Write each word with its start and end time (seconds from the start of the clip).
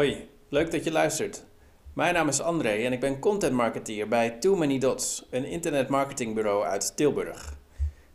Hoi, 0.00 0.28
leuk 0.48 0.70
dat 0.70 0.84
je 0.84 0.92
luistert. 0.92 1.44
Mijn 1.92 2.14
naam 2.14 2.28
is 2.28 2.40
André 2.40 2.68
en 2.68 2.92
ik 2.92 3.00
ben 3.00 3.18
content 3.18 3.52
marketeer 3.52 4.08
bij 4.08 4.30
Too 4.30 4.56
Many 4.56 4.78
Dots, 4.78 5.26
een 5.30 5.44
internetmarketingbureau 5.44 6.64
uit 6.64 6.96
Tilburg. 6.96 7.56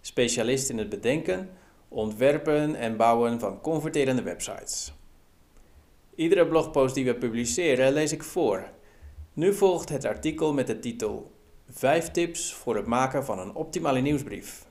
Specialist 0.00 0.70
in 0.70 0.78
het 0.78 0.88
bedenken, 0.88 1.50
ontwerpen 1.88 2.74
en 2.74 2.96
bouwen 2.96 3.40
van 3.40 3.60
converterende 3.60 4.22
websites. 4.22 4.92
Iedere 6.14 6.46
blogpost 6.46 6.94
die 6.94 7.04
we 7.04 7.14
publiceren 7.14 7.92
lees 7.92 8.12
ik 8.12 8.22
voor. 8.22 8.70
Nu 9.32 9.54
volgt 9.54 9.88
het 9.88 10.04
artikel 10.04 10.52
met 10.52 10.66
de 10.66 10.78
titel 10.78 11.32
5 11.70 12.10
tips 12.10 12.54
voor 12.54 12.76
het 12.76 12.86
maken 12.86 13.24
van 13.24 13.38
een 13.38 13.54
optimale 13.54 14.00
nieuwsbrief. 14.00 14.66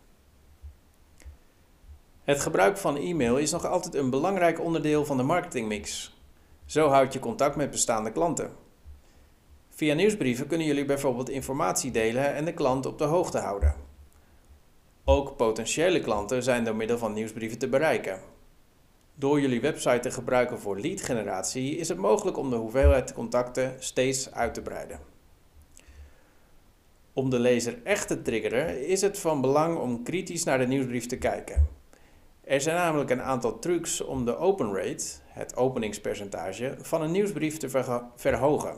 Het 2.23 2.39
gebruik 2.39 2.77
van 2.77 2.97
e-mail 2.97 3.37
is 3.37 3.51
nog 3.51 3.65
altijd 3.65 3.95
een 3.95 4.09
belangrijk 4.09 4.59
onderdeel 4.59 5.05
van 5.05 5.17
de 5.17 5.23
marketingmix. 5.23 6.12
Zo 6.73 6.87
houd 6.89 7.13
je 7.13 7.19
contact 7.19 7.55
met 7.55 7.71
bestaande 7.71 8.11
klanten. 8.11 8.51
Via 9.69 9.93
nieuwsbrieven 9.93 10.47
kunnen 10.47 10.67
jullie 10.67 10.85
bijvoorbeeld 10.85 11.29
informatie 11.29 11.91
delen 11.91 12.33
en 12.33 12.45
de 12.45 12.53
klant 12.53 12.85
op 12.85 12.97
de 12.97 13.03
hoogte 13.03 13.37
houden. 13.37 13.75
Ook 15.03 15.35
potentiële 15.35 15.99
klanten 15.99 16.43
zijn 16.43 16.63
door 16.63 16.75
middel 16.75 16.97
van 16.97 17.13
nieuwsbrieven 17.13 17.57
te 17.57 17.69
bereiken. 17.69 18.19
Door 19.15 19.41
jullie 19.41 19.61
website 19.61 19.99
te 19.99 20.11
gebruiken 20.11 20.59
voor 20.59 20.79
lead-generatie 20.79 21.77
is 21.77 21.87
het 21.87 21.97
mogelijk 21.97 22.37
om 22.37 22.49
de 22.49 22.55
hoeveelheid 22.55 23.13
contacten 23.13 23.75
steeds 23.79 24.31
uit 24.31 24.53
te 24.53 24.61
breiden. 24.61 24.99
Om 27.13 27.29
de 27.29 27.39
lezer 27.39 27.79
echt 27.83 28.07
te 28.07 28.21
triggeren 28.21 28.87
is 28.87 29.01
het 29.01 29.19
van 29.19 29.41
belang 29.41 29.77
om 29.77 30.03
kritisch 30.03 30.43
naar 30.43 30.57
de 30.57 30.67
nieuwsbrief 30.67 31.05
te 31.05 31.17
kijken. 31.17 31.81
Er 32.43 32.61
zijn 32.61 32.75
namelijk 32.75 33.09
een 33.09 33.21
aantal 33.21 33.59
trucs 33.59 34.01
om 34.01 34.25
de 34.25 34.37
open 34.37 34.75
rate, 34.75 35.05
het 35.25 35.55
openingspercentage, 35.55 36.75
van 36.81 37.01
een 37.01 37.11
nieuwsbrief 37.11 37.57
te 37.57 37.69
verhogen. 38.15 38.75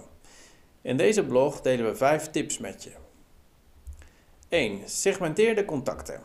In 0.81 0.97
deze 0.97 1.25
blog 1.25 1.61
delen 1.61 1.85
we 1.85 1.95
5 1.95 2.29
tips 2.29 2.57
met 2.57 2.83
je. 2.83 2.91
1. 4.49 4.79
Segmenteer 4.85 5.55
de 5.55 5.65
contacten. 5.65 6.21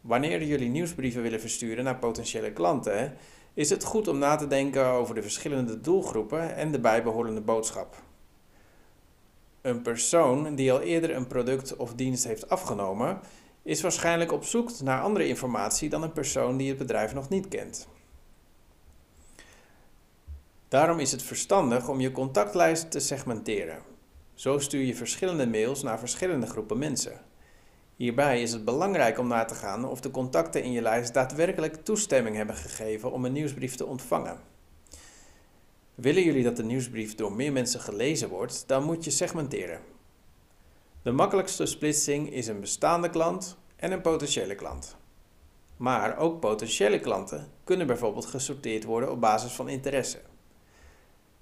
Wanneer 0.00 0.42
jullie 0.42 0.68
nieuwsbrieven 0.68 1.22
willen 1.22 1.40
versturen 1.40 1.84
naar 1.84 1.98
potentiële 1.98 2.52
klanten, 2.52 3.16
is 3.54 3.70
het 3.70 3.84
goed 3.84 4.08
om 4.08 4.18
na 4.18 4.36
te 4.36 4.46
denken 4.46 4.86
over 4.86 5.14
de 5.14 5.22
verschillende 5.22 5.80
doelgroepen 5.80 6.54
en 6.54 6.72
de 6.72 6.80
bijbehorende 6.80 7.40
boodschap. 7.40 7.96
Een 9.60 9.82
persoon 9.82 10.54
die 10.54 10.72
al 10.72 10.80
eerder 10.80 11.14
een 11.14 11.26
product 11.26 11.76
of 11.76 11.94
dienst 11.94 12.24
heeft 12.24 12.48
afgenomen, 12.48 13.20
is 13.68 13.80
waarschijnlijk 13.80 14.32
op 14.32 14.44
zoek 14.44 14.80
naar 14.80 15.02
andere 15.02 15.28
informatie 15.28 15.88
dan 15.88 16.02
een 16.02 16.12
persoon 16.12 16.56
die 16.56 16.68
het 16.68 16.78
bedrijf 16.78 17.14
nog 17.14 17.28
niet 17.28 17.48
kent. 17.48 17.88
Daarom 20.68 20.98
is 20.98 21.12
het 21.12 21.22
verstandig 21.22 21.88
om 21.88 22.00
je 22.00 22.12
contactlijst 22.12 22.90
te 22.90 23.00
segmenteren. 23.00 23.82
Zo 24.34 24.58
stuur 24.58 24.84
je 24.84 24.94
verschillende 24.94 25.46
mails 25.46 25.82
naar 25.82 25.98
verschillende 25.98 26.46
groepen 26.46 26.78
mensen. 26.78 27.20
Hierbij 27.96 28.42
is 28.42 28.52
het 28.52 28.64
belangrijk 28.64 29.18
om 29.18 29.28
na 29.28 29.44
te 29.44 29.54
gaan 29.54 29.84
of 29.84 30.00
de 30.00 30.10
contacten 30.10 30.62
in 30.62 30.72
je 30.72 30.82
lijst 30.82 31.14
daadwerkelijk 31.14 31.84
toestemming 31.84 32.36
hebben 32.36 32.54
gegeven 32.54 33.12
om 33.12 33.24
een 33.24 33.32
nieuwsbrief 33.32 33.74
te 33.74 33.86
ontvangen. 33.86 34.38
Willen 35.94 36.22
jullie 36.22 36.44
dat 36.44 36.56
de 36.56 36.64
nieuwsbrief 36.64 37.14
door 37.14 37.32
meer 37.32 37.52
mensen 37.52 37.80
gelezen 37.80 38.28
wordt, 38.28 38.64
dan 38.66 38.84
moet 38.84 39.04
je 39.04 39.10
segmenteren. 39.10 39.80
De 41.08 41.14
makkelijkste 41.14 41.66
splitsing 41.66 42.32
is 42.32 42.46
een 42.46 42.60
bestaande 42.60 43.10
klant 43.10 43.56
en 43.76 43.92
een 43.92 44.00
potentiële 44.00 44.54
klant. 44.54 44.96
Maar 45.76 46.18
ook 46.18 46.40
potentiële 46.40 47.00
klanten 47.00 47.52
kunnen 47.64 47.86
bijvoorbeeld 47.86 48.26
gesorteerd 48.26 48.84
worden 48.84 49.10
op 49.10 49.20
basis 49.20 49.52
van 49.52 49.68
interesse. 49.68 50.20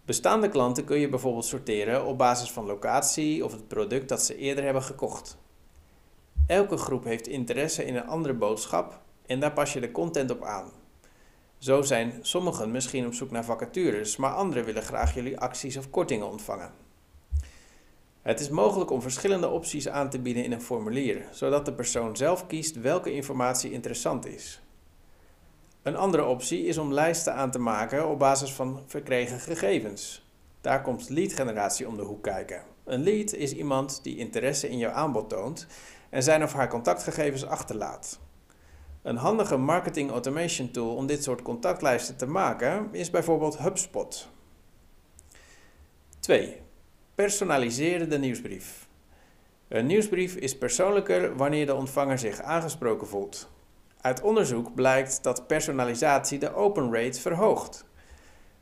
Bestaande 0.04 0.48
klanten 0.48 0.84
kun 0.84 0.98
je 0.98 1.08
bijvoorbeeld 1.08 1.44
sorteren 1.44 2.04
op 2.04 2.18
basis 2.18 2.50
van 2.50 2.66
locatie 2.66 3.44
of 3.44 3.52
het 3.52 3.68
product 3.68 4.08
dat 4.08 4.22
ze 4.22 4.36
eerder 4.36 4.64
hebben 4.64 4.82
gekocht. 4.82 5.38
Elke 6.46 6.76
groep 6.76 7.04
heeft 7.04 7.26
interesse 7.26 7.84
in 7.84 7.96
een 7.96 8.06
andere 8.06 8.34
boodschap 8.34 9.00
en 9.26 9.40
daar 9.40 9.52
pas 9.52 9.72
je 9.72 9.80
de 9.80 9.92
content 9.92 10.30
op 10.30 10.42
aan. 10.42 10.70
Zo 11.58 11.82
zijn 11.82 12.18
sommigen 12.22 12.70
misschien 12.70 13.06
op 13.06 13.14
zoek 13.14 13.30
naar 13.30 13.44
vacatures, 13.44 14.16
maar 14.16 14.34
anderen 14.34 14.64
willen 14.64 14.82
graag 14.82 15.14
jullie 15.14 15.38
acties 15.38 15.76
of 15.76 15.90
kortingen 15.90 16.30
ontvangen. 16.30 16.85
Het 18.26 18.40
is 18.40 18.48
mogelijk 18.48 18.90
om 18.90 19.02
verschillende 19.02 19.48
opties 19.48 19.88
aan 19.88 20.10
te 20.10 20.18
bieden 20.18 20.44
in 20.44 20.52
een 20.52 20.62
formulier, 20.62 21.24
zodat 21.30 21.64
de 21.64 21.72
persoon 21.72 22.16
zelf 22.16 22.46
kiest 22.46 22.80
welke 22.80 23.12
informatie 23.12 23.72
interessant 23.72 24.26
is. 24.26 24.60
Een 25.82 25.96
andere 25.96 26.24
optie 26.24 26.64
is 26.64 26.78
om 26.78 26.92
lijsten 26.92 27.34
aan 27.34 27.50
te 27.50 27.58
maken 27.58 28.08
op 28.08 28.18
basis 28.18 28.52
van 28.52 28.82
verkregen 28.86 29.40
gegevens. 29.40 30.30
Daar 30.60 30.82
komt 30.82 31.08
lead-generatie 31.08 31.88
om 31.88 31.96
de 31.96 32.02
hoek 32.02 32.22
kijken. 32.22 32.62
Een 32.84 33.02
lead 33.02 33.32
is 33.32 33.52
iemand 33.52 34.00
die 34.02 34.16
interesse 34.16 34.68
in 34.68 34.78
jouw 34.78 34.92
aanbod 34.92 35.28
toont 35.28 35.66
en 36.10 36.22
zijn 36.22 36.42
of 36.42 36.52
haar 36.52 36.68
contactgegevens 36.68 37.44
achterlaat. 37.44 38.20
Een 39.02 39.16
handige 39.16 39.56
marketing 39.56 40.10
automation 40.10 40.70
tool 40.70 40.94
om 40.94 41.06
dit 41.06 41.22
soort 41.22 41.42
contactlijsten 41.42 42.16
te 42.16 42.26
maken 42.26 42.88
is 42.92 43.10
bijvoorbeeld 43.10 43.58
HubSpot. 43.58 44.28
2. 46.20 46.64
Personaliseer 47.16 48.08
de 48.08 48.18
nieuwsbrief. 48.18 48.88
Een 49.68 49.86
nieuwsbrief 49.86 50.34
is 50.34 50.58
persoonlijker 50.58 51.36
wanneer 51.36 51.66
de 51.66 51.74
ontvanger 51.74 52.18
zich 52.18 52.40
aangesproken 52.40 53.06
voelt. 53.06 53.50
Uit 54.00 54.20
onderzoek 54.20 54.74
blijkt 54.74 55.22
dat 55.22 55.46
personalisatie 55.46 56.38
de 56.38 56.54
open 56.54 56.92
rate 56.94 57.20
verhoogt. 57.20 57.84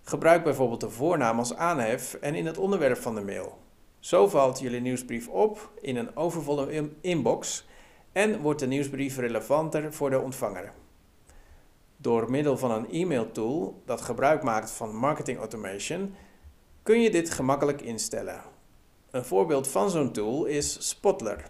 Gebruik 0.03 0.45
bijvoorbeeld 0.45 0.81
de 0.81 0.91
voornaam 0.91 1.39
als 1.39 1.57
aanhef 1.57 2.15
en 2.15 2.35
in 2.35 2.47
het 2.47 2.59
onderwerp 2.59 2.99
van 2.99 3.15
de 3.15 3.21
mail. 3.21 3.59
Zo 3.99 4.29
valt 4.29 4.61
jullie 4.61 4.81
nieuwsbrief 4.81 5.29
op 5.29 5.71
in 5.81 5.97
een 5.97 6.17
overvolle 6.17 6.91
inbox 7.01 7.67
en 8.13 8.41
wordt 8.41 8.61
de 8.61 8.67
nieuwsbrief 8.67 9.17
relevanter 9.17 9.93
voor 9.93 10.11
de 10.11 10.21
ontvanger. 10.21 10.73
Door 11.97 12.31
middel 12.31 12.59
van 12.59 12.71
een 12.71 12.91
e-mail 12.91 13.33
tool 13.33 13.83
dat 13.85 14.01
gebruik 14.01 14.43
maakt 14.43 14.71
van 14.71 14.97
marketing 14.97 15.39
automation 15.39 16.15
kun 16.85 17.01
je 17.01 17.11
dit 17.11 17.31
gemakkelijk 17.31 17.83
instellen. 17.83 18.43
Een 19.11 19.25
voorbeeld 19.25 19.69
van 19.69 19.91
zo'n 19.91 20.13
tool 20.13 20.45
is 20.45 20.89
Spotler. 20.89 21.45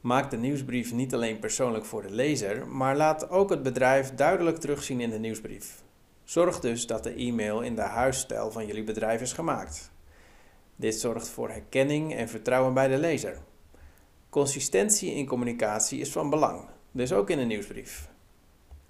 Maak 0.00 0.30
de 0.30 0.36
nieuwsbrief 0.36 0.92
niet 0.92 1.14
alleen 1.14 1.38
persoonlijk 1.38 1.84
voor 1.84 2.02
de 2.02 2.10
lezer, 2.10 2.66
maar 2.66 2.96
laat 2.96 3.30
ook 3.30 3.50
het 3.50 3.62
bedrijf 3.62 4.14
duidelijk 4.14 4.56
terugzien 4.56 5.00
in 5.00 5.10
de 5.10 5.18
nieuwsbrief. 5.18 5.82
Zorg 6.24 6.60
dus 6.60 6.86
dat 6.86 7.02
de 7.02 7.14
e-mail 7.14 7.60
in 7.60 7.74
de 7.74 7.82
huisstijl 7.82 8.50
van 8.50 8.66
jullie 8.66 8.84
bedrijf 8.84 9.20
is 9.20 9.32
gemaakt. 9.32 9.90
Dit 10.76 10.94
zorgt 10.94 11.28
voor 11.28 11.48
herkenning 11.48 12.14
en 12.14 12.28
vertrouwen 12.28 12.74
bij 12.74 12.88
de 12.88 12.98
lezer. 12.98 13.38
Consistentie 14.28 15.14
in 15.14 15.26
communicatie 15.26 16.00
is 16.00 16.12
van 16.12 16.30
belang, 16.30 16.68
dus 16.92 17.12
ook 17.12 17.30
in 17.30 17.38
een 17.38 17.48
nieuwsbrief. 17.48 18.08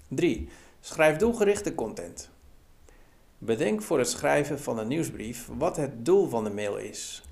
3. 0.09 0.49
Schrijf 0.81 1.17
doelgerichte 1.17 1.75
content. 1.75 2.35
Bedenk 3.39 3.83
voor 3.83 3.99
het 3.99 4.09
schrijven 4.09 4.61
van 4.61 4.79
een 4.79 4.89
nieuwsbrief 4.89 5.49
wat 5.59 5.77
het 5.77 6.05
doel 6.05 6.29
van 6.29 6.45
de 6.45 6.51
mail 6.51 6.77
is. 6.77 7.23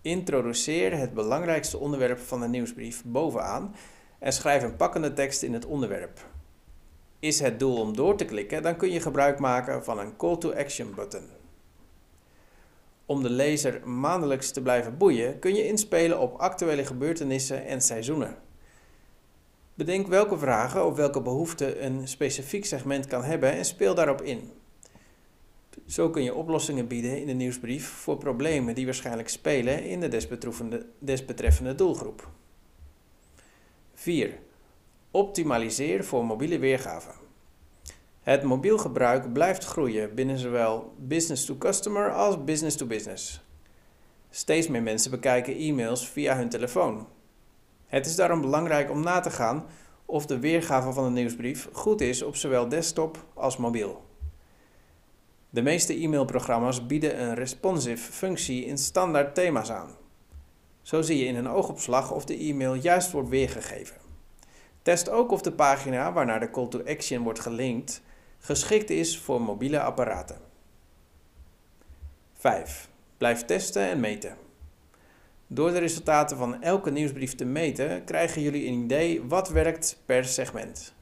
Introduceer 0.00 0.98
het 0.98 1.14
belangrijkste 1.14 1.78
onderwerp 1.78 2.18
van 2.18 2.40
de 2.40 2.48
nieuwsbrief 2.48 3.02
bovenaan 3.04 3.74
en 4.18 4.32
schrijf 4.32 4.62
een 4.62 4.76
pakkende 4.76 5.12
tekst 5.12 5.42
in 5.42 5.52
het 5.52 5.64
onderwerp. 5.64 6.20
Is 7.18 7.40
het 7.40 7.58
doel 7.58 7.80
om 7.80 7.96
door 7.96 8.16
te 8.16 8.24
klikken, 8.24 8.62
dan 8.62 8.76
kun 8.76 8.90
je 8.90 9.00
gebruik 9.00 9.38
maken 9.38 9.84
van 9.84 9.98
een 9.98 10.16
call 10.16 10.36
to 10.36 10.52
action 10.52 10.94
button. 10.94 11.28
Om 13.04 13.22
de 13.22 13.30
lezer 13.30 13.88
maandelijks 13.88 14.50
te 14.50 14.62
blijven 14.62 14.96
boeien, 14.96 15.38
kun 15.38 15.54
je 15.54 15.66
inspelen 15.66 16.18
op 16.18 16.36
actuele 16.36 16.84
gebeurtenissen 16.84 17.66
en 17.66 17.80
seizoenen. 17.80 18.36
Bedenk 19.74 20.06
welke 20.06 20.38
vragen 20.38 20.86
of 20.86 20.96
welke 20.96 21.22
behoeften 21.22 21.84
een 21.84 22.08
specifiek 22.08 22.64
segment 22.64 23.06
kan 23.06 23.24
hebben 23.24 23.52
en 23.52 23.64
speel 23.64 23.94
daarop 23.94 24.22
in. 24.22 24.52
Zo 25.86 26.10
kun 26.10 26.22
je 26.22 26.34
oplossingen 26.34 26.86
bieden 26.86 27.20
in 27.20 27.26
de 27.26 27.32
nieuwsbrief 27.32 27.88
voor 27.88 28.16
problemen 28.16 28.74
die 28.74 28.84
waarschijnlijk 28.84 29.28
spelen 29.28 29.84
in 29.84 30.00
de 30.00 30.08
desbetreffende 30.98 31.74
doelgroep. 31.74 32.28
4. 33.94 34.38
Optimaliseer 35.10 36.04
voor 36.04 36.24
mobiele 36.24 36.58
weergave. 36.58 37.10
Het 38.20 38.42
mobiel 38.42 38.78
gebruik 38.78 39.32
blijft 39.32 39.64
groeien 39.64 40.14
binnen 40.14 40.38
zowel 40.38 40.94
business 40.98 41.44
to 41.44 41.56
customer 41.56 42.12
als 42.12 42.44
business 42.44 42.76
to 42.76 42.86
business. 42.86 43.44
Steeds 44.30 44.68
meer 44.68 44.82
mensen 44.82 45.10
bekijken 45.10 45.56
e-mails 45.56 46.08
via 46.08 46.36
hun 46.36 46.48
telefoon. 46.48 47.06
Het 47.86 48.06
is 48.06 48.16
daarom 48.16 48.40
belangrijk 48.40 48.90
om 48.90 49.00
na 49.00 49.20
te 49.20 49.30
gaan 49.30 49.66
of 50.04 50.26
de 50.26 50.38
weergave 50.38 50.92
van 50.92 51.04
de 51.04 51.20
nieuwsbrief 51.20 51.68
goed 51.72 52.00
is 52.00 52.22
op 52.22 52.36
zowel 52.36 52.68
desktop 52.68 53.24
als 53.34 53.56
mobiel. 53.56 54.05
De 55.50 55.62
meeste 55.62 56.02
e-mailprogramma's 56.02 56.86
bieden 56.86 57.22
een 57.22 57.34
responsive 57.34 58.12
functie 58.12 58.64
in 58.64 58.78
standaard 58.78 59.34
thema's 59.34 59.70
aan. 59.70 59.96
Zo 60.82 61.02
zie 61.02 61.18
je 61.18 61.24
in 61.24 61.36
een 61.36 61.48
oogopslag 61.48 62.12
of 62.12 62.24
de 62.24 62.36
e-mail 62.36 62.74
juist 62.74 63.10
wordt 63.10 63.28
weergegeven. 63.28 63.96
Test 64.82 65.08
ook 65.08 65.30
of 65.30 65.42
de 65.42 65.52
pagina 65.52 66.12
waarnaar 66.12 66.40
de 66.40 66.50
call 66.50 66.68
to 66.68 66.82
action 66.84 67.22
wordt 67.22 67.40
gelinkt 67.40 68.02
geschikt 68.38 68.90
is 68.90 69.18
voor 69.18 69.40
mobiele 69.40 69.80
apparaten. 69.80 70.38
5. 72.34 72.88
Blijf 73.16 73.44
testen 73.44 73.82
en 73.82 74.00
meten. 74.00 74.36
Door 75.46 75.70
de 75.70 75.78
resultaten 75.78 76.36
van 76.36 76.62
elke 76.62 76.90
nieuwsbrief 76.90 77.34
te 77.34 77.44
meten, 77.44 78.04
krijgen 78.04 78.42
jullie 78.42 78.66
een 78.66 78.84
idee 78.84 79.24
wat 79.24 79.48
werkt 79.48 80.02
per 80.04 80.24
segment. 80.24 80.94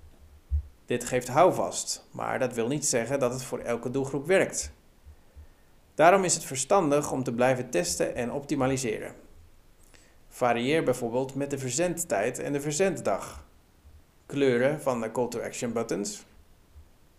Dit 0.86 1.04
geeft 1.04 1.28
houvast, 1.28 2.06
maar 2.10 2.38
dat 2.38 2.54
wil 2.54 2.68
niet 2.68 2.86
zeggen 2.86 3.18
dat 3.18 3.32
het 3.32 3.42
voor 3.42 3.58
elke 3.58 3.90
doelgroep 3.90 4.26
werkt. 4.26 4.72
Daarom 5.94 6.24
is 6.24 6.34
het 6.34 6.44
verstandig 6.44 7.12
om 7.12 7.22
te 7.22 7.32
blijven 7.32 7.70
testen 7.70 8.14
en 8.14 8.32
optimaliseren. 8.32 9.14
Varieer 10.28 10.84
bijvoorbeeld 10.84 11.34
met 11.34 11.50
de 11.50 11.58
verzendtijd 11.58 12.38
en 12.38 12.52
de 12.52 12.60
verzenddag, 12.60 13.46
kleuren 14.26 14.80
van 14.80 15.00
de 15.00 15.12
call 15.12 15.28
to 15.28 15.40
action 15.40 15.72
buttons, 15.72 16.24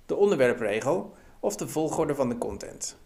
de 0.05 0.15
onderwerpregel 0.15 1.13
of 1.39 1.55
de 1.55 1.67
volgorde 1.67 2.15
van 2.15 2.29
de 2.29 2.37
content. 2.37 2.97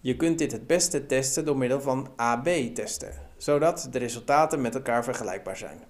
Je 0.00 0.16
kunt 0.16 0.38
dit 0.38 0.52
het 0.52 0.66
beste 0.66 1.06
testen 1.06 1.44
door 1.44 1.56
middel 1.56 1.80
van 1.80 2.08
AB-testen, 2.16 3.12
zodat 3.36 3.88
de 3.90 3.98
resultaten 3.98 4.60
met 4.60 4.74
elkaar 4.74 5.04
vergelijkbaar 5.04 5.56
zijn. 5.56 5.89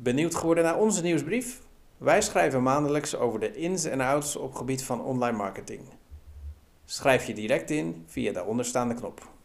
Benieuwd 0.00 0.34
geworden 0.34 0.64
naar 0.64 0.78
onze 0.78 1.02
nieuwsbrief? 1.02 1.60
Wij 1.96 2.22
schrijven 2.22 2.62
maandelijks 2.62 3.16
over 3.16 3.40
de 3.40 3.54
ins 3.54 3.84
en 3.84 4.00
outs 4.00 4.36
op 4.36 4.54
gebied 4.54 4.84
van 4.84 5.04
online 5.04 5.36
marketing. 5.36 5.80
Schrijf 6.84 7.26
je 7.26 7.34
direct 7.34 7.70
in 7.70 8.04
via 8.06 8.32
de 8.32 8.44
onderstaande 8.44 8.94
knop. 8.94 9.37